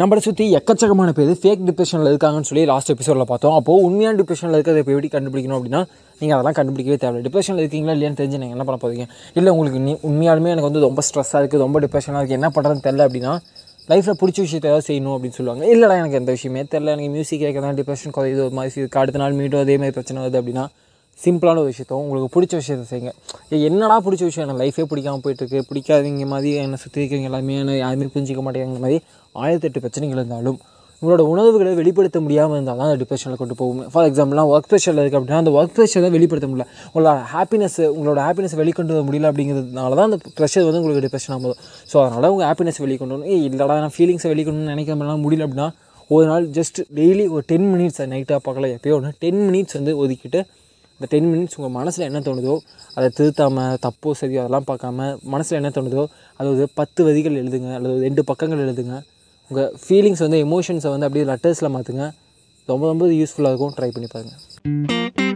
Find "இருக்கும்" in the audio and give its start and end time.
63.52-63.74